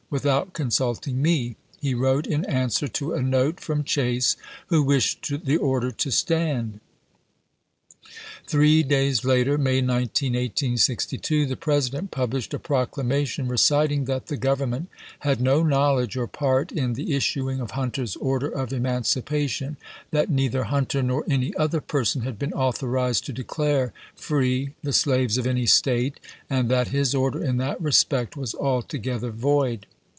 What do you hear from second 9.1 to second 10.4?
later (May 19,